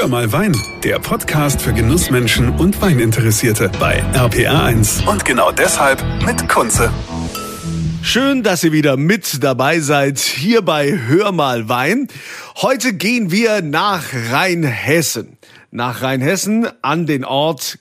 [0.00, 5.06] Hör mal Wein, der Podcast für Genussmenschen und Weininteressierte bei RPR1.
[5.06, 6.90] Und genau deshalb mit Kunze.
[8.00, 12.08] Schön, dass ihr wieder mit dabei seid hier bei Hör mal Wein.
[12.62, 15.36] Heute gehen wir nach Rheinhessen
[15.72, 17.78] nach Rheinhessen an den Ort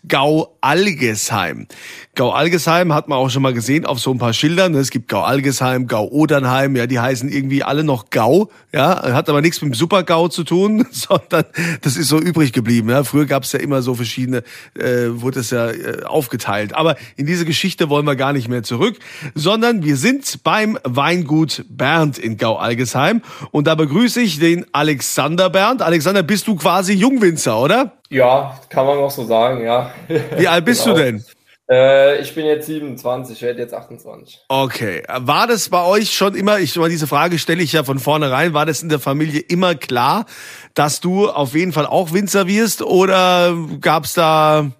[0.61, 1.67] Gau-Algesheim.
[2.15, 4.75] Gau-Algesheim hat man auch schon mal gesehen auf so ein paar Schildern.
[4.75, 9.61] Es gibt Gau-Algesheim, Gau-Odernheim, ja, die heißen irgendwie alle noch Gau, ja, hat aber nichts
[9.61, 11.45] mit dem Super-Gau zu tun, sondern
[11.81, 12.89] das ist so übrig geblieben.
[12.89, 13.03] Ja.
[13.03, 14.43] Früher gab es ja immer so verschiedene,
[14.77, 16.75] äh, wurde es ja äh, aufgeteilt.
[16.75, 18.97] Aber in diese Geschichte wollen wir gar nicht mehr zurück,
[19.35, 25.81] sondern wir sind beim Weingut Bernd in Gau-Algesheim und da begrüße ich den Alexander Bernd.
[25.81, 27.98] Alexander, bist du quasi Jungwinzer, oder?
[28.09, 29.91] Ja, kann man auch so sagen, ja.
[30.37, 30.97] Wie alt bist genau.
[30.97, 31.25] du denn?
[31.69, 34.39] Äh, ich bin jetzt 27, ich werde jetzt 28.
[34.47, 35.03] Okay.
[35.07, 38.65] War das bei euch schon immer, ich diese Frage stelle ich ja von vornherein, war
[38.65, 40.25] das in der Familie immer klar,
[40.73, 44.71] dass du auf jeden Fall auch Winzer wirst oder gab es da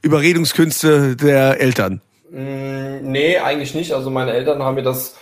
[0.00, 2.00] Überredungskünste der Eltern?
[2.30, 3.92] Mm, nee, eigentlich nicht.
[3.92, 5.16] Also meine Eltern haben mir das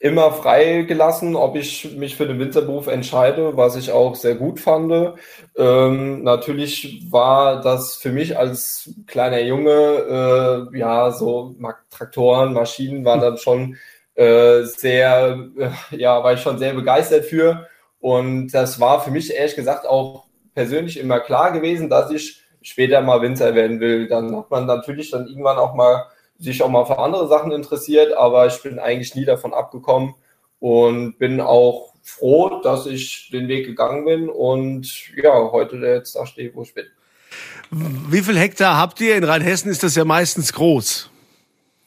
[0.00, 5.14] immer freigelassen, ob ich mich für den Winzerberuf entscheide, was ich auch sehr gut fand.
[5.56, 11.56] Ähm, natürlich war das für mich als kleiner Junge, äh, ja, so
[11.90, 13.76] Traktoren, Maschinen waren dann schon
[14.14, 17.66] äh, sehr, äh, ja, war ich schon sehr begeistert für.
[18.00, 23.00] Und das war für mich ehrlich gesagt auch persönlich immer klar gewesen, dass ich später
[23.00, 24.08] mal Winzer werden will.
[24.08, 26.06] Dann hat man natürlich dann irgendwann auch mal
[26.38, 30.14] sich auch mal für andere Sachen interessiert, aber ich bin eigentlich nie davon abgekommen
[30.60, 36.26] und bin auch froh, dass ich den Weg gegangen bin und ja, heute jetzt da
[36.26, 36.86] stehe, wo ich bin.
[37.70, 39.16] Wie viel Hektar habt ihr?
[39.16, 41.10] In Rheinhessen ist das ja meistens groß.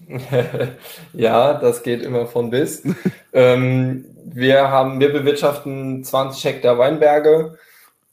[1.14, 2.84] ja, das geht immer von bis.
[3.34, 7.58] ähm, wir haben, wir bewirtschaften 20 Hektar Weinberge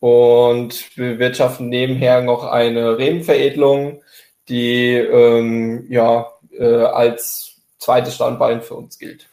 [0.00, 4.02] und bewirtschaften nebenher noch eine Rebenveredelung
[4.48, 6.26] die ähm, ja
[6.58, 9.28] äh, als zweites Standbein für uns gilt.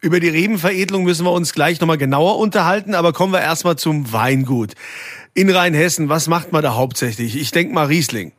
[0.00, 4.12] Über die Rebenveredelung müssen wir uns gleich nochmal genauer unterhalten, aber kommen wir erstmal zum
[4.12, 4.74] Weingut.
[5.34, 7.36] In Rheinhessen, was macht man da hauptsächlich?
[7.36, 8.32] Ich denke mal Riesling.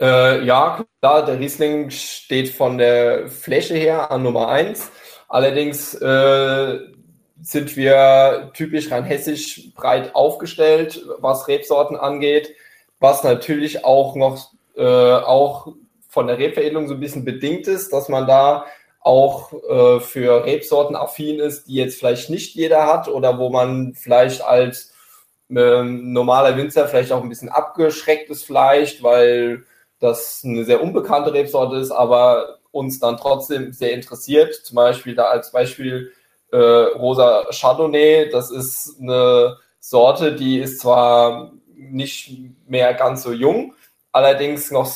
[0.00, 4.90] Äh, ja, klar, der Riesling steht von der Fläche her an Nummer eins.
[5.28, 6.78] Allerdings äh,
[7.40, 12.54] sind wir typisch rheinhessisch breit aufgestellt, was Rebsorten angeht,
[13.00, 15.74] was natürlich auch noch äh, auch
[16.08, 18.66] von der Rebveredelung so ein bisschen bedingt ist, dass man da
[19.00, 23.94] auch äh, für Rebsorten affin ist, die jetzt vielleicht nicht jeder hat oder wo man
[23.94, 24.92] vielleicht als
[25.50, 29.64] ähm, normaler Winzer vielleicht auch ein bisschen abgeschreckt ist vielleicht, weil
[30.00, 34.54] das eine sehr unbekannte Rebsorte ist, aber uns dann trotzdem sehr interessiert.
[34.54, 36.12] Zum Beispiel da als Beispiel
[36.50, 38.28] äh, Rosa Chardonnay.
[38.30, 43.74] Das ist eine Sorte, die ist zwar nicht mehr ganz so jung,
[44.14, 44.90] allerdings noch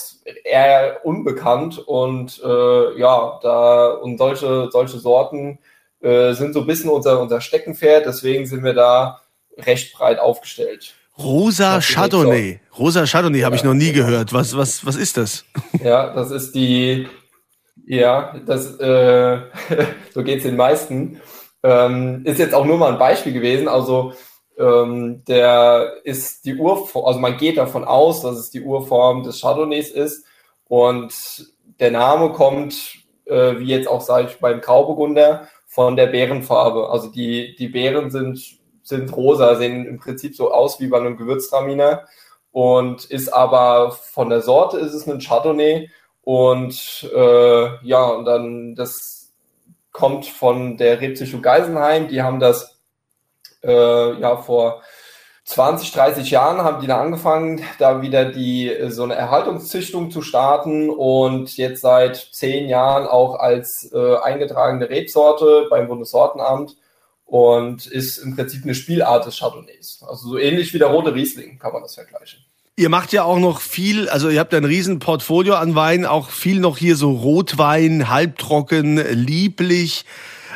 [0.44, 5.58] eher unbekannt und äh, ja, da und solche, solche Sorten
[6.00, 9.20] äh, sind so ein bisschen unser, unser Steckenpferd, deswegen sind wir da
[9.56, 10.94] recht breit aufgestellt.
[11.18, 12.60] Rosa Chardonnay.
[12.78, 14.32] Rosa Chardonnay ja, habe ich noch nie gehört.
[14.32, 15.44] Was, was, was ist das?
[15.82, 17.08] Ja, das ist die,
[17.86, 19.40] ja, das, äh,
[20.14, 21.20] so geht es den meisten.
[21.64, 23.66] Ähm, ist jetzt auch nur mal ein Beispiel gewesen.
[23.66, 24.12] Also
[24.58, 29.40] ähm, der ist die Urform, also man geht davon aus, dass es die Urform des
[29.40, 30.24] Chardonnays ist.
[30.66, 36.90] Und der Name kommt, äh, wie jetzt auch sage ich beim Grauburgunder, von der Beerenfarbe.
[36.90, 41.16] Also die, die Beeren sind, sind rosa, sehen im Prinzip so aus wie bei einem
[41.16, 42.06] Gewürztraminer
[42.50, 45.90] und ist aber von der Sorte ist es ein Chardonnay
[46.22, 49.32] und äh, ja, und dann das
[49.92, 52.77] kommt von der Rebzüchtung Geisenheim, die haben das
[53.62, 54.82] äh, ja vor
[55.48, 60.90] 20, 30 Jahren haben die da angefangen, da wieder die so eine Erhaltungszüchtung zu starten
[60.90, 66.76] und jetzt seit zehn Jahren auch als äh, eingetragene Rebsorte beim Bundessortenamt
[67.24, 70.04] und ist im Prinzip eine Spielart des Chardonnays.
[70.06, 72.40] Also so ähnlich wie der rote Riesling kann man das vergleichen.
[72.76, 76.28] Ihr macht ja auch noch viel, also ihr habt ein riesen Portfolio an Weinen, auch
[76.28, 80.04] viel noch hier so Rotwein, halbtrocken, lieblich.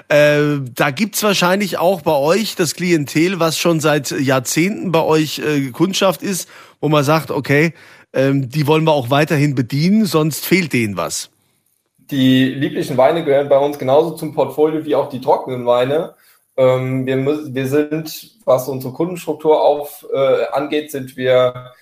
[0.08, 5.38] Äh, da gibt's wahrscheinlich auch bei euch das Klientel, was schon seit Jahrzehnten bei euch
[5.38, 6.48] äh, Kundschaft ist,
[6.80, 7.74] wo man sagt, okay,
[8.12, 11.30] ähm, die wollen wir auch weiterhin bedienen, sonst fehlt denen was.
[12.10, 16.14] Die lieblichen Weine gehören bei uns genauso zum Portfolio wie auch die trockenen Weine.
[16.56, 17.16] Ähm, wir,
[17.54, 21.72] wir sind, was unsere Kundenstruktur auf, äh, angeht, sind wir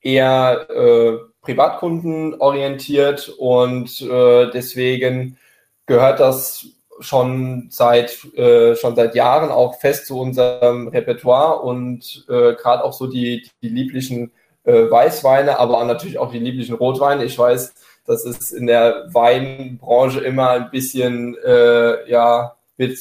[0.00, 5.38] eher äh, Privatkunden und äh, deswegen
[5.86, 6.66] gehört das
[7.00, 12.92] schon seit äh, schon seit Jahren auch fest zu unserem Repertoire und äh, gerade auch
[12.92, 14.32] so die, die lieblichen
[14.64, 17.24] äh, Weißweine, aber natürlich auch die lieblichen Rotweine.
[17.24, 17.74] Ich weiß,
[18.06, 22.98] das ist in der Weinbranche immer ein bisschen, äh, ja, wird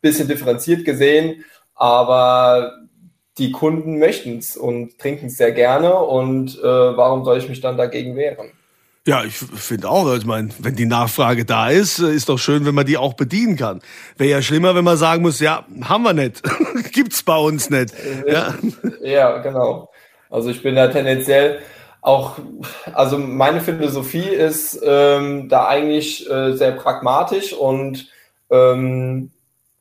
[0.00, 1.44] bisschen differenziert gesehen,
[1.74, 2.72] aber
[3.38, 7.60] die Kunden möchten es und trinken es sehr gerne und äh, warum soll ich mich
[7.60, 8.52] dann dagegen wehren?
[9.06, 12.66] Ja, ich finde auch, ich meine, wenn die Nachfrage da ist, äh, ist doch schön,
[12.66, 13.80] wenn man die auch bedienen kann.
[14.16, 16.42] Wäre ja schlimmer, wenn man sagen muss, ja, haben wir nicht,
[16.92, 17.94] gibt's bei uns nicht.
[18.26, 18.54] Ja.
[19.02, 19.90] ja, genau.
[20.28, 21.60] Also ich bin da tendenziell
[22.00, 22.38] auch,
[22.94, 28.08] also meine Philosophie ist ähm, da eigentlich äh, sehr pragmatisch und
[28.50, 29.30] ähm,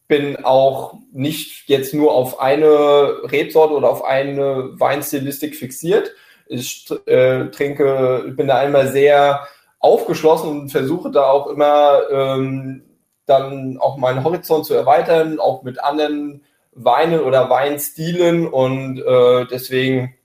[0.07, 6.11] bin auch nicht jetzt nur auf eine Rebsorte oder auf eine Weinstilistik fixiert.
[6.47, 9.47] Ich äh, trinke, bin da einmal sehr
[9.79, 12.83] aufgeschlossen und versuche da auch immer ähm,
[13.25, 16.41] dann auch meinen Horizont zu erweitern, auch mit anderen
[16.73, 18.47] Weinen oder Weinstilen.
[18.47, 20.15] Und äh, deswegen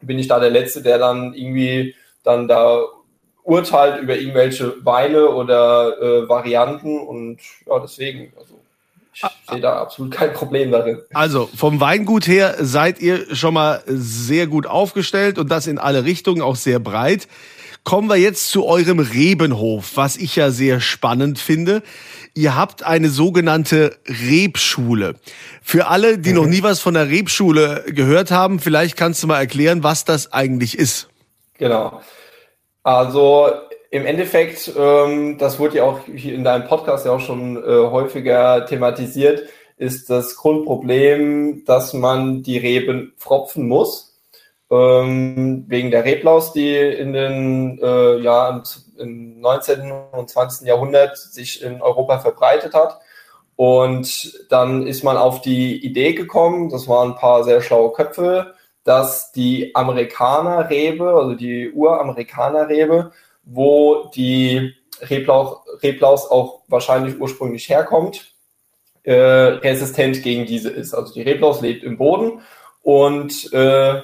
[0.00, 2.82] bin ich da der Letzte, der dann irgendwie dann da
[3.42, 6.98] urteilt über irgendwelche Weine oder äh, Varianten.
[6.98, 8.60] Und ja, deswegen, also
[9.14, 11.00] ich sehe da absolut kein Problem darin.
[11.12, 16.04] Also vom Weingut her seid ihr schon mal sehr gut aufgestellt und das in alle
[16.04, 17.28] Richtungen, auch sehr breit.
[17.84, 21.82] Kommen wir jetzt zu eurem Rebenhof, was ich ja sehr spannend finde.
[22.34, 25.16] Ihr habt eine sogenannte Rebschule.
[25.62, 26.36] Für alle, die mhm.
[26.36, 30.32] noch nie was von der Rebschule gehört haben, vielleicht kannst du mal erklären, was das
[30.32, 31.08] eigentlich ist.
[31.58, 32.00] Genau.
[32.82, 33.50] Also
[33.94, 37.60] im Endeffekt, ähm, das wurde ja auch hier in deinem Podcast ja auch schon äh,
[37.62, 39.44] häufiger thematisiert,
[39.76, 44.18] ist das Grundproblem, dass man die Reben pfropfen muss.
[44.68, 48.64] Ähm, wegen der Reblaus, die in den äh, ja,
[48.98, 49.92] im 19.
[50.10, 50.66] und 20.
[50.66, 52.98] Jahrhundert sich in Europa verbreitet hat.
[53.54, 58.54] Und dann ist man auf die Idee gekommen, das waren ein paar sehr schlaue Köpfe,
[58.82, 63.12] dass die Amerikaner-Rebe, also die Uramerikaner-Rebe,
[63.44, 68.32] wo die Reblaus, Reblaus auch wahrscheinlich ursprünglich herkommt,
[69.02, 70.94] äh, resistent gegen diese ist.
[70.94, 72.40] Also die Reblaus lebt im Boden
[72.82, 74.02] und äh,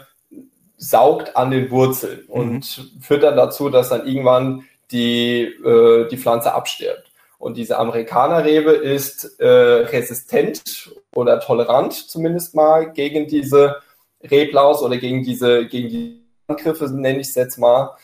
[0.76, 2.34] saugt an den Wurzeln mhm.
[2.34, 7.10] und führt dann dazu, dass dann irgendwann die, äh, die Pflanze abstirbt.
[7.38, 13.76] Und diese Amerikanerrebe ist äh, resistent oder tolerant zumindest mal gegen diese
[14.22, 17.96] Reblaus oder gegen diese, gegen die Angriffe, nenne ich es jetzt mal,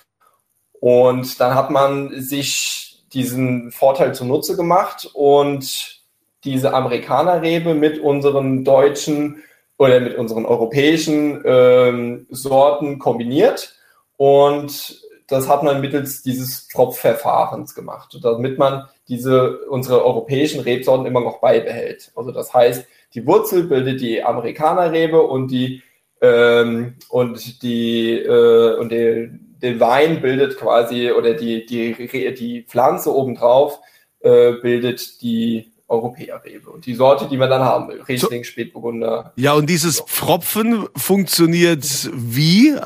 [0.81, 6.03] und dann hat man sich diesen Vorteil zunutze gemacht und
[6.45, 9.43] diese Amerikanerrebe mit unseren deutschen
[9.79, 13.75] oder mit unseren europäischen ähm, Sorten kombiniert.
[14.17, 21.21] Und das hat man mittels dieses Pfropfverfahrens gemacht, damit man diese, unsere europäischen Rebsorten immer
[21.21, 22.13] noch beibehält.
[22.15, 25.83] Also das heißt, die Wurzel bildet die Amerikanerrebe und die,
[26.21, 29.31] ähm, und die, äh, und die,
[29.63, 31.95] den Wein bildet quasi oder die, die,
[32.35, 33.81] die Pflanze obendrauf
[34.21, 38.03] äh, bildet die Europäerrebe und die Sorte, die man dann haben will.
[38.03, 39.33] Riesling, so, Spätburgunder.
[39.37, 42.77] Ja, und dieses Pfropfen funktioniert wie?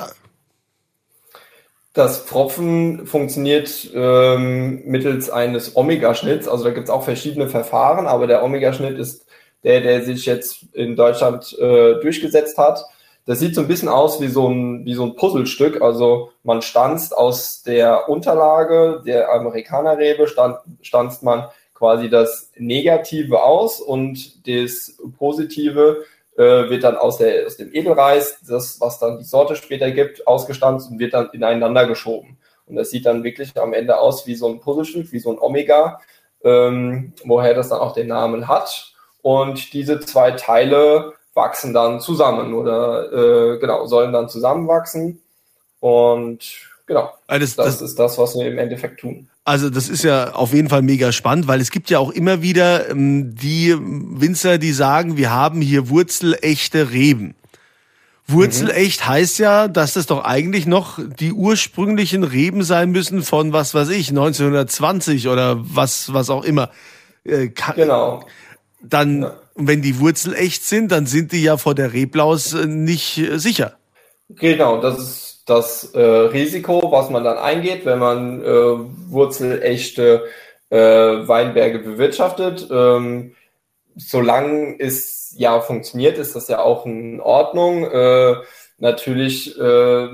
[1.92, 6.46] Das Pfropfen funktioniert ähm, mittels eines Omega-Schnitts.
[6.46, 9.26] Also da gibt es auch verschiedene Verfahren, aber der Omega-Schnitt ist
[9.64, 12.84] der, der sich jetzt in Deutschland äh, durchgesetzt hat.
[13.30, 15.82] Das sieht so ein bisschen aus wie so ein, wie so ein Puzzlestück.
[15.82, 20.26] Also man stanzt aus der Unterlage der Amerikanerrebe,
[20.82, 26.06] stanzt man quasi das Negative aus und das Positive
[26.36, 30.26] äh, wird dann aus, der, aus dem Edelreis, das, was dann die Sorte später gibt,
[30.26, 32.36] ausgestanzt und wird dann ineinander geschoben.
[32.66, 35.38] Und das sieht dann wirklich am Ende aus wie so ein Puzzlestück, wie so ein
[35.38, 36.00] Omega,
[36.42, 38.92] ähm, woher das dann auch den Namen hat.
[39.22, 45.20] Und diese zwei Teile wachsen dann zusammen oder äh, genau, sollen dann zusammenwachsen.
[45.80, 46.40] Und
[46.86, 49.28] genau, also das, das, das ist das, was wir im Endeffekt tun.
[49.44, 52.42] Also das ist ja auf jeden Fall mega spannend, weil es gibt ja auch immer
[52.42, 57.34] wieder ähm, die Winzer, die sagen, wir haben hier wurzelechte Reben.
[58.28, 59.08] Wurzelecht mhm.
[59.08, 63.88] heißt ja, dass das doch eigentlich noch die ursprünglichen Reben sein müssen von was weiß
[63.88, 66.70] ich 1920 oder was was auch immer.
[67.24, 68.24] Äh, genau.
[68.82, 69.39] Dann ja.
[69.54, 73.18] Und wenn die Wurzel echt sind, dann sind die ja vor der Reblaus äh, nicht
[73.18, 73.76] äh, sicher.
[74.28, 80.24] Genau, das ist das äh, Risiko, was man dann eingeht, wenn man äh, wurzelechte
[80.70, 82.68] äh, Weinberge bewirtschaftet.
[82.70, 83.34] Ähm,
[83.96, 87.84] solange es ja funktioniert, ist das ja auch in Ordnung.
[87.84, 88.36] Äh,
[88.78, 90.08] natürlich äh,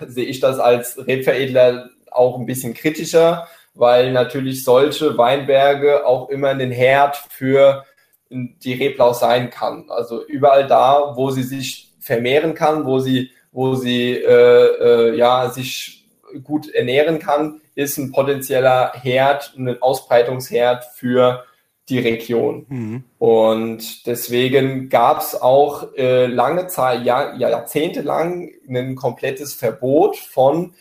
[0.00, 6.50] sehe ich das als Rebveredler auch ein bisschen kritischer, weil natürlich solche Weinberge auch immer
[6.50, 7.84] ein Herd für
[8.34, 9.86] die Reblau sein kann.
[9.88, 15.50] Also überall da, wo sie sich vermehren kann, wo sie, wo sie äh, äh, ja,
[15.50, 16.06] sich
[16.42, 21.44] gut ernähren kann, ist ein potenzieller Herd, ein Ausbreitungsherd für
[21.88, 22.66] die Region.
[22.68, 23.04] Mhm.
[23.18, 30.74] Und deswegen gab es auch äh, lange Zeit, Jahr, jahrzehntelang ein komplettes Verbot von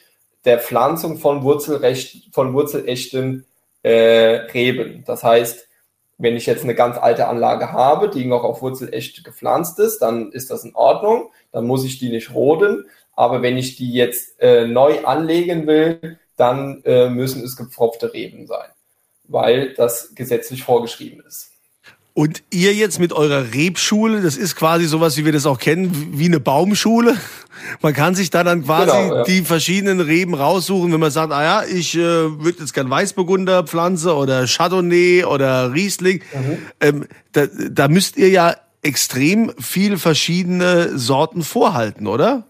[0.46, 3.46] der Pflanzung von, Wurzelrecht, von wurzelechten
[3.82, 5.04] äh, Reben.
[5.06, 5.68] Das heißt,
[6.24, 10.32] wenn ich jetzt eine ganz alte Anlage habe, die noch auf Wurzelecht gepflanzt ist, dann
[10.32, 12.86] ist das in Ordnung, dann muss ich die nicht roden.
[13.14, 18.48] Aber wenn ich die jetzt äh, neu anlegen will, dann äh, müssen es gepfropfte Reben
[18.48, 18.70] sein,
[19.26, 21.53] weil das gesetzlich vorgeschrieben ist.
[22.16, 26.10] Und ihr jetzt mit eurer Rebschule, das ist quasi sowas, wie wir das auch kennen,
[26.14, 27.18] wie eine Baumschule.
[27.82, 29.24] Man kann sich da dann quasi genau, ja.
[29.24, 33.64] die verschiedenen Reben raussuchen, wenn man sagt, ah ja, ich äh, würde jetzt gern Weißburgunder
[33.64, 36.22] pflanze oder Chardonnay oder Riesling.
[36.34, 36.58] Mhm.
[36.82, 42.44] Ähm, da, da müsst ihr ja extrem viel verschiedene Sorten vorhalten, oder?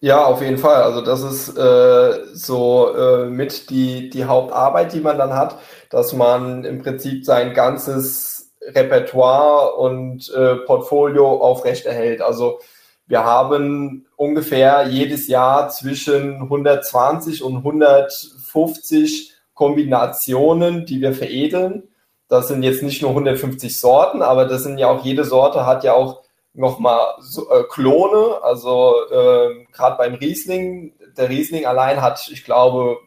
[0.00, 0.82] Ja, auf jeden Fall.
[0.82, 5.58] Also das ist äh, so äh, mit die, die Hauptarbeit, die man dann hat,
[5.90, 8.35] dass man im Prinzip sein ganzes
[8.66, 12.20] Repertoire und äh, Portfolio aufrechterhält.
[12.20, 12.60] Also
[13.06, 21.84] wir haben ungefähr jedes Jahr zwischen 120 und 150 Kombinationen, die wir veredeln.
[22.28, 25.84] Das sind jetzt nicht nur 150 Sorten, aber das sind ja auch jede Sorte hat
[25.84, 28.42] ja auch nochmal so, äh, Klone.
[28.42, 32.98] Also äh, gerade beim Riesling, der Riesling allein hat, ich glaube,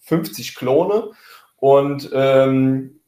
[0.00, 1.10] 50 Klone.
[1.56, 3.01] Und ähm,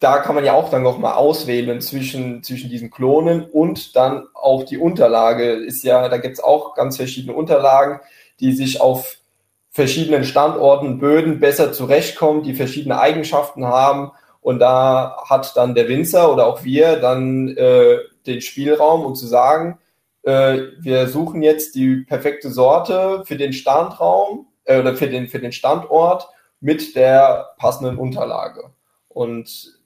[0.00, 4.64] da kann man ja auch dann nochmal auswählen zwischen, zwischen diesen Klonen und dann auch
[4.64, 5.52] die Unterlage.
[5.52, 8.00] Ist ja, da gibt es auch ganz verschiedene Unterlagen,
[8.40, 9.18] die sich auf
[9.70, 14.12] verschiedenen Standorten, Böden besser zurechtkommen, die verschiedene Eigenschaften haben.
[14.40, 19.26] Und da hat dann der Winzer oder auch wir dann äh, den Spielraum, um zu
[19.26, 19.78] sagen,
[20.22, 25.40] äh, wir suchen jetzt die perfekte Sorte für den Standraum äh, oder für den, für
[25.40, 26.26] den Standort
[26.60, 28.70] mit der passenden Unterlage.
[29.08, 29.79] Und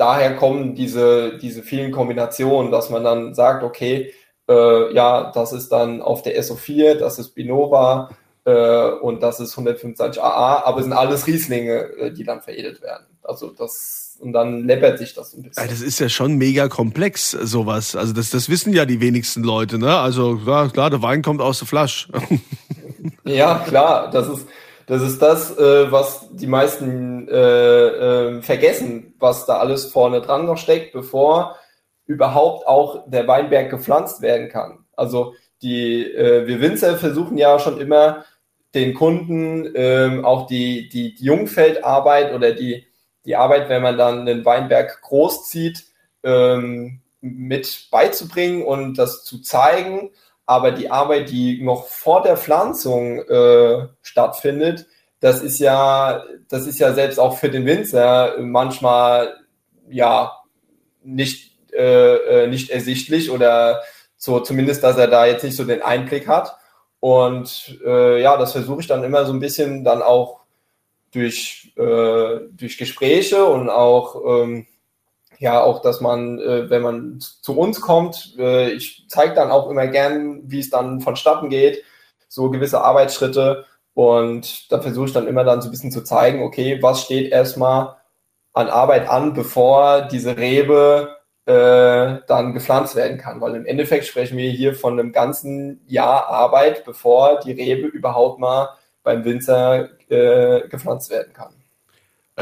[0.00, 4.12] daher kommen diese, diese vielen Kombinationen, dass man dann sagt, okay,
[4.48, 8.08] äh, ja, das ist dann auf der SO4, das ist Binova
[8.44, 12.80] äh, und das ist 125 AA, aber es sind alles Rieslinge, äh, die dann veredelt
[12.80, 13.06] werden.
[13.22, 15.66] Also das und dann läppert sich das ein bisschen.
[15.66, 17.96] Das ist ja schon mega komplex, sowas.
[17.96, 19.96] Also das, das wissen ja die wenigsten Leute, ne?
[19.96, 22.08] Also klar, klar der Wein kommt aus der Flasche.
[23.24, 24.46] ja, klar, das ist
[24.90, 30.46] das, ist das äh, was die meisten äh, äh, vergessen, was da alles vorne dran
[30.46, 31.56] noch steckt, bevor
[32.06, 34.84] überhaupt auch der Weinberg gepflanzt werden kann.
[34.96, 38.24] Also die, äh, wir Winzer versuchen ja schon immer
[38.74, 42.84] den Kunden ähm, auch die, die, die Jungfeldarbeit oder die,
[43.24, 45.84] die Arbeit, wenn man dann einen Weinberg großzieht,
[46.24, 50.10] ähm, mit beizubringen und das zu zeigen.
[50.50, 54.88] Aber die Arbeit, die noch vor der Pflanzung äh, stattfindet,
[55.20, 59.32] das ist ja, das ist ja selbst auch für den Winzer manchmal
[59.88, 60.32] ja
[61.04, 63.80] nicht, äh, äh nicht ersichtlich oder
[64.16, 66.56] so zumindest, dass er da jetzt nicht so den Einblick hat.
[66.98, 70.40] Und äh, ja, das versuche ich dann immer so ein bisschen dann auch
[71.12, 74.66] durch, äh, durch Gespräche und auch, ähm,
[75.40, 79.70] ja, auch, dass man, äh, wenn man zu uns kommt, äh, ich zeige dann auch
[79.70, 81.82] immer gern, wie es dann vonstatten geht,
[82.28, 83.64] so gewisse Arbeitsschritte.
[83.94, 87.32] Und da versuche ich dann immer dann so ein bisschen zu zeigen, okay, was steht
[87.32, 87.96] erstmal
[88.52, 91.16] an Arbeit an, bevor diese Rebe
[91.46, 93.40] äh, dann gepflanzt werden kann.
[93.40, 98.40] Weil im Endeffekt sprechen wir hier von einem ganzen Jahr Arbeit, bevor die Rebe überhaupt
[98.40, 98.68] mal
[99.02, 101.59] beim Winzer äh, gepflanzt werden kann.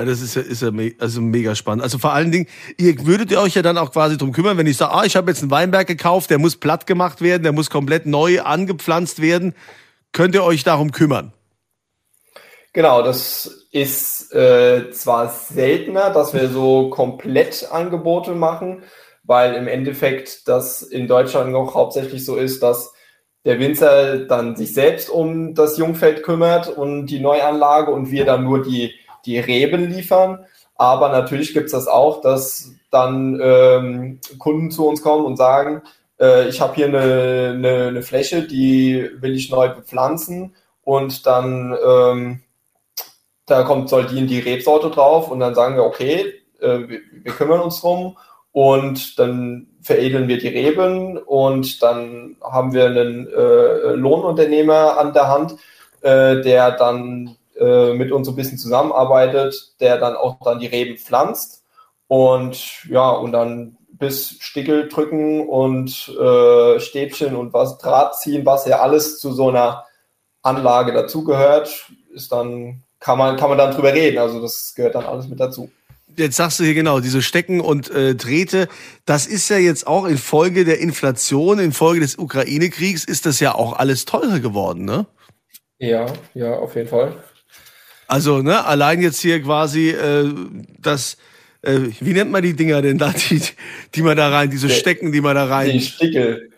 [0.04, 1.82] Das ist ja, ist ja me also mega spannend.
[1.82, 4.76] Also vor allen Dingen, ihr würdet euch ja dann auch quasi drum kümmern, wenn ich
[4.76, 7.70] sage, ah, ich habe jetzt einen Weinberg gekauft, der muss platt gemacht werden, der muss
[7.70, 9.54] komplett neu angepflanzt werden.
[10.12, 11.32] Könnt ihr euch darum kümmern?
[12.72, 18.82] Genau, das ist äh, zwar seltener, dass wir so komplett Angebote machen,
[19.24, 22.92] weil im Endeffekt das in Deutschland noch hauptsächlich so ist, dass
[23.44, 28.44] der Winzer dann sich selbst um das Jungfeld kümmert und die Neuanlage und wir dann
[28.44, 28.92] nur die,
[29.26, 30.44] die Reben liefern.
[30.74, 35.82] Aber natürlich gibt es das auch, dass dann ähm, Kunden zu uns kommen und sagen,
[36.20, 40.54] äh, ich habe hier eine, eine, eine, Fläche, die will ich neu bepflanzen.
[40.82, 42.42] Und dann ähm,
[43.48, 45.30] da kommt, soll die die Rebsorte drauf.
[45.30, 48.16] Und dann sagen wir, okay, äh, wir, wir kümmern uns drum.
[48.52, 51.18] Und dann veredeln wir die Reben.
[51.18, 55.56] Und dann haben wir einen äh, Lohnunternehmer an der Hand,
[56.02, 60.66] äh, der dann äh, mit uns so ein bisschen zusammenarbeitet, der dann auch dann die
[60.66, 61.64] Reben pflanzt
[62.06, 68.66] und ja, und dann bis Stickel drücken und äh, Stäbchen und was Draht ziehen, was
[68.66, 69.84] ja alles zu so einer
[70.42, 74.18] Anlage dazugehört, ist dann, kann man, kann man dann drüber reden.
[74.18, 75.70] Also das gehört dann alles mit dazu.
[76.16, 78.68] Jetzt sagst du hier genau, diese Stecken und äh, Drähte,
[79.04, 83.74] das ist ja jetzt auch infolge der Inflation, infolge des Ukraine-Kriegs, ist das ja auch
[83.74, 85.06] alles teurer geworden, ne?
[85.78, 87.12] Ja, ja, auf jeden Fall.
[88.08, 90.32] Also, ne, allein jetzt hier quasi äh,
[90.80, 91.18] das,
[91.60, 93.42] äh, wie nennt man die Dinger denn da, die,
[93.94, 95.70] die man da rein, diese Stecken, die man da rein.
[95.70, 96.50] Die Stickel.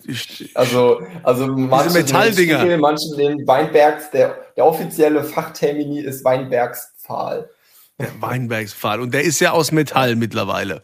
[0.54, 2.61] Also, also manche Metalldinger.
[2.61, 7.50] Stickel, manche den Weinbergs, der, der offizielle Fachtermini ist Weinbergspfahl.
[7.99, 9.00] Der Weinbergspfahl.
[9.00, 10.83] Und der ist ja aus Metall mittlerweile.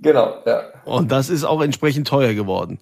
[0.00, 0.62] Genau, ja.
[0.84, 2.78] Und das ist auch entsprechend teuer geworden.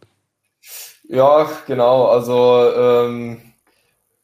[1.08, 2.06] Ja, genau.
[2.06, 3.51] Also ähm,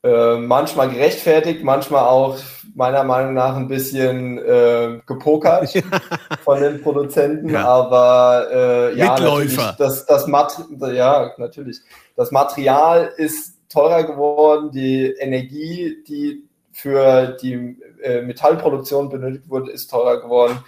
[0.05, 2.39] äh, manchmal gerechtfertigt, manchmal auch
[2.75, 5.73] meiner Meinung nach ein bisschen äh, gepokert
[6.45, 7.67] von den Produzenten, ja.
[7.67, 9.75] aber äh, ja, Mitläufer.
[9.77, 10.57] Das, das Mat
[10.93, 11.81] ja, natürlich.
[12.15, 19.91] Das Material ist teurer geworden, die Energie, die für die äh, Metallproduktion benötigt wurde, ist
[19.91, 20.59] teurer geworden.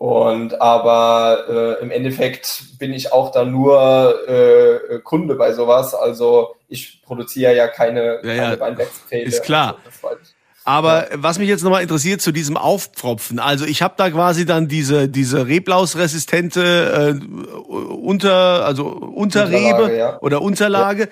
[0.00, 5.94] Und aber äh, im Endeffekt bin ich auch dann nur äh, Kunde bei sowas.
[5.94, 8.42] Also ich produziere ja keine, ja, ja.
[8.44, 9.24] keine Weinbergspfähle.
[9.26, 9.76] Ist klar.
[9.84, 10.16] Also
[10.64, 11.16] aber ja.
[11.22, 15.06] was mich jetzt nochmal interessiert zu diesem Aufpfropfen, also ich habe da quasi dann diese
[15.06, 20.18] diese Reblausresistente äh, unter also Unterrebe Unterlage, ja.
[20.22, 21.08] oder Unterlage.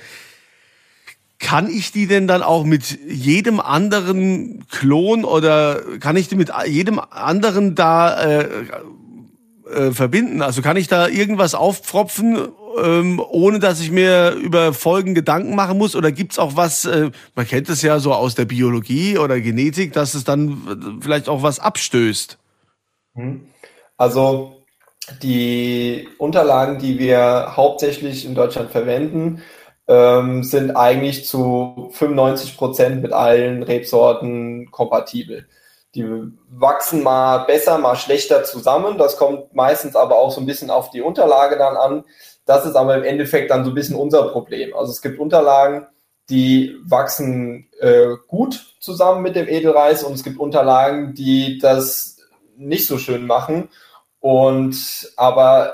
[1.39, 6.51] Kann ich die denn dann auch mit jedem anderen Klon oder kann ich die mit
[6.67, 8.49] jedem anderen da äh,
[9.73, 10.43] äh, verbinden?
[10.43, 12.49] Also kann ich da irgendwas aufpfropfen,
[12.83, 15.95] ähm, ohne dass ich mir über Folgen Gedanken machen muss?
[15.95, 19.93] Oder gibt's auch was, äh, man kennt es ja so aus der Biologie oder Genetik,
[19.93, 22.37] dass es dann vielleicht auch was abstößt?
[23.15, 23.43] Mhm.
[23.97, 24.57] Also
[25.23, 29.43] die Unterlagen, die wir hauptsächlich in Deutschland verwenden,
[29.89, 35.49] ähm, sind eigentlich zu 95 Prozent mit allen Rebsorten kompatibel.
[35.95, 36.05] Die
[36.51, 38.99] wachsen mal besser, mal schlechter zusammen.
[38.99, 42.05] Das kommt meistens aber auch so ein bisschen auf die Unterlage dann an.
[42.45, 44.77] Das ist aber im Endeffekt dann so ein bisschen unser Problem.
[44.77, 45.87] Also es gibt Unterlagen,
[46.29, 52.19] die wachsen äh, gut zusammen mit dem Edelreis und es gibt Unterlagen, die das
[52.57, 53.71] nicht so schön machen.
[54.21, 55.73] Und aber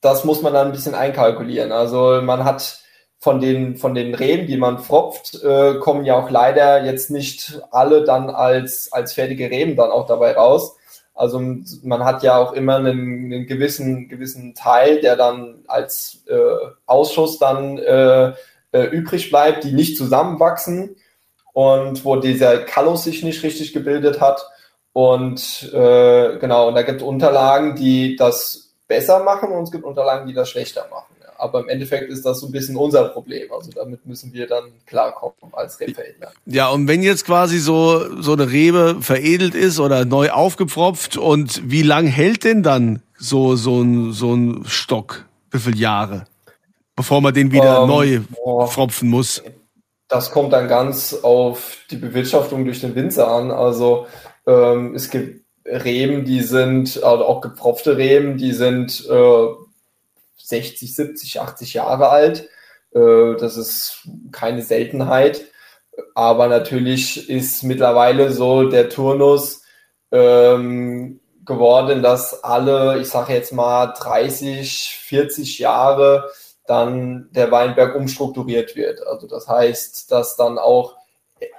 [0.00, 1.72] das muss man dann ein bisschen einkalkulieren.
[1.72, 2.81] Also man hat
[3.22, 7.62] von den, von den Reben, die man fropft, äh, kommen ja auch leider jetzt nicht
[7.70, 10.76] alle dann als, als fertige Reben dann auch dabei raus.
[11.14, 11.40] Also
[11.84, 16.34] man hat ja auch immer einen, einen gewissen, gewissen Teil, der dann als äh,
[16.86, 18.32] Ausschuss dann äh,
[18.72, 20.96] äh, übrig bleibt, die nicht zusammenwachsen
[21.52, 24.44] und wo dieser Kallus sich nicht richtig gebildet hat.
[24.92, 30.26] Und äh, genau, und da gibt Unterlagen, die das besser machen und es gibt Unterlagen,
[30.26, 31.11] die das schlechter machen.
[31.42, 33.50] Aber im Endeffekt ist das so ein bisschen unser Problem.
[33.52, 36.30] Also damit müssen wir dann klarkommen als Rebveredler.
[36.46, 41.60] Ja, und wenn jetzt quasi so, so eine Rebe veredelt ist oder neu aufgepfropft und
[41.68, 45.24] wie lang hält denn dann so, so ein, so ein Stock?
[45.50, 46.26] Wie viele Jahre?
[46.94, 49.42] Bevor man den wieder ähm, neu oh, pfropfen muss?
[50.06, 53.50] Das kommt dann ganz auf die Bewirtschaftung durch den Winzer an.
[53.50, 54.06] Also
[54.46, 59.46] ähm, es gibt Reben, die sind, also auch gepfropfte Reben, die sind äh,
[60.44, 62.48] 60, 70, 80 Jahre alt.
[62.94, 65.44] Äh, das ist keine Seltenheit.
[66.14, 69.62] Aber natürlich ist mittlerweile so der Turnus
[70.10, 76.30] ähm, geworden, dass alle, ich sage jetzt mal 30, 40 Jahre
[76.66, 79.06] dann der Weinberg umstrukturiert wird.
[79.06, 80.96] Also das heißt, dass dann auch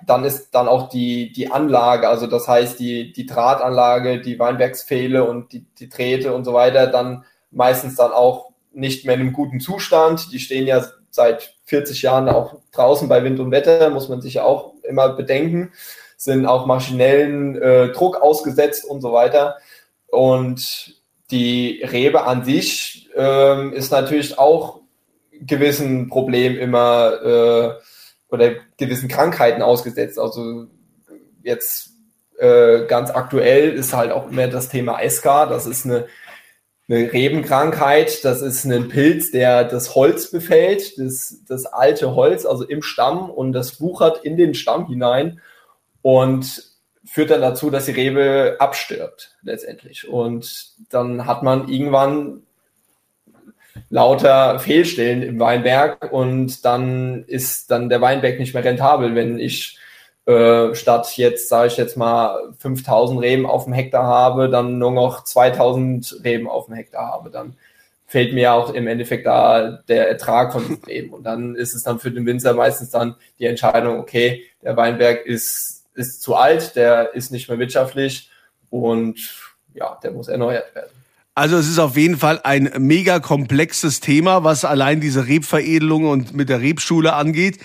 [0.05, 5.25] dann ist dann auch die, die Anlage, also das heißt die, die Drahtanlage, die Weinbergspfähle
[5.25, 9.33] und die, die Drähte und so weiter dann meistens dann auch nicht mehr in einem
[9.33, 10.31] guten Zustand.
[10.31, 14.35] Die stehen ja seit 40 Jahren auch draußen bei Wind und Wetter, muss man sich
[14.35, 15.71] ja auch immer bedenken,
[16.17, 19.57] sind auch maschinellen äh, Druck ausgesetzt und so weiter.
[20.07, 24.81] Und die Rebe an sich ähm, ist natürlich auch
[25.33, 30.17] gewissen Problemen immer äh, oder gewissen Krankheiten ausgesetzt.
[30.19, 30.67] Also
[31.43, 31.91] jetzt
[32.37, 35.45] äh, ganz aktuell ist halt auch immer das Thema Eska.
[35.45, 36.07] Das ist eine
[36.89, 42.65] eine Rebenkrankheit, das ist ein Pilz, der das Holz befällt, das, das alte Holz, also
[42.65, 45.39] im Stamm und das wuchert in den Stamm hinein
[46.01, 46.63] und
[47.05, 50.07] führt dann dazu, dass die Rebe abstirbt letztendlich.
[50.07, 52.43] Und dann hat man irgendwann
[53.89, 59.77] lauter Fehlstellen im Weinberg und dann ist dann der Weinberg nicht mehr rentabel, wenn ich
[60.25, 64.91] äh, statt jetzt, sage ich jetzt mal, 5000 Reben auf dem Hektar habe, dann nur
[64.91, 67.55] noch 2000 Reben auf dem Hektar habe, dann
[68.07, 71.09] fehlt mir auch im Endeffekt da der Ertrag von diesen Reben.
[71.13, 75.25] Und dann ist es dann für den Winzer meistens dann die Entscheidung, okay, der Weinberg
[75.25, 78.29] ist, ist zu alt, der ist nicht mehr wirtschaftlich
[78.69, 79.17] und
[79.73, 80.91] ja, der muss erneuert werden.
[81.35, 86.35] Also es ist auf jeden Fall ein mega komplexes Thema, was allein diese Rebveredelung und
[86.35, 87.57] mit der Rebschule angeht.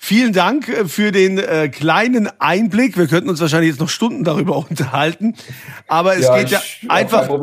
[0.00, 2.96] Vielen Dank äh, für den äh, kleinen Einblick.
[2.96, 5.34] Wir könnten uns wahrscheinlich jetzt noch Stunden darüber unterhalten,
[5.88, 7.28] aber es ja, geht ja einfach.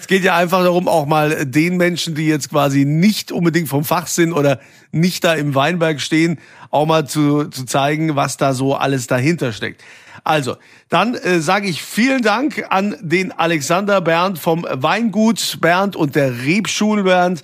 [0.00, 3.84] Es geht ja einfach darum, auch mal den Menschen, die jetzt quasi nicht unbedingt vom
[3.84, 4.60] Fach sind oder
[4.92, 6.38] nicht da im Weinberg stehen,
[6.70, 9.82] auch mal zu, zu zeigen, was da so alles dahinter steckt.
[10.22, 10.56] Also,
[10.90, 16.44] dann äh, sage ich vielen Dank an den Alexander Bernd vom Weingut Bernd und der
[16.44, 17.40] Rebschule Bernd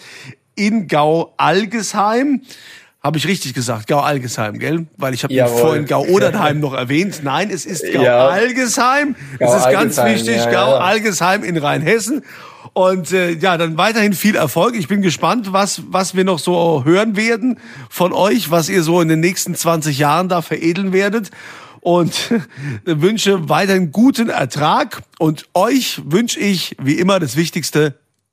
[0.54, 2.42] in Gau-Algesheim.
[3.02, 4.86] Habe ich richtig gesagt, Gau-Algesheim, gell?
[4.98, 7.20] Weil ich habe vorhin Gau-Odernheim noch erwähnt.
[7.22, 9.16] Nein, es ist Gau-Algesheim.
[9.38, 9.46] Ja.
[9.46, 10.50] Das ist ganz wichtig, ja, ja.
[10.50, 12.22] Gau-Algesheim in Rheinhessen.
[12.74, 14.76] Und äh, ja, dann weiterhin viel Erfolg.
[14.76, 17.58] Ich bin gespannt, was, was wir noch so hören werden
[17.88, 21.30] von euch, was ihr so in den nächsten 20 Jahren da veredeln werdet.
[21.80, 22.34] Und
[22.84, 25.02] wünsche weiterhin guten Ertrag.
[25.18, 27.94] Und euch wünsche ich, wie immer, das Wichtigste,